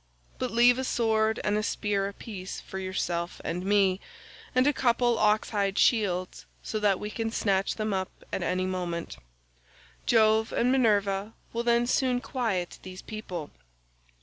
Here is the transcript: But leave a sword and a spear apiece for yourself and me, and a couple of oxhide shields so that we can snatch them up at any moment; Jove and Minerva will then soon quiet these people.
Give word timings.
But 0.39 0.49
leave 0.49 0.79
a 0.79 0.83
sword 0.83 1.39
and 1.43 1.59
a 1.59 1.61
spear 1.61 2.07
apiece 2.07 2.59
for 2.59 2.79
yourself 2.79 3.39
and 3.45 3.63
me, 3.63 3.99
and 4.55 4.65
a 4.65 4.73
couple 4.73 5.11
of 5.13 5.19
oxhide 5.19 5.77
shields 5.77 6.47
so 6.63 6.79
that 6.79 6.99
we 6.99 7.11
can 7.11 7.29
snatch 7.29 7.75
them 7.75 7.93
up 7.93 8.09
at 8.33 8.41
any 8.41 8.65
moment; 8.65 9.17
Jove 10.07 10.51
and 10.53 10.71
Minerva 10.71 11.33
will 11.53 11.61
then 11.61 11.85
soon 11.85 12.19
quiet 12.19 12.79
these 12.81 13.03
people. 13.03 13.51